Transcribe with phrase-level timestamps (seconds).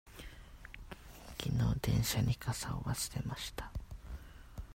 [1.37, 3.71] きのう電車に傘を忘れました。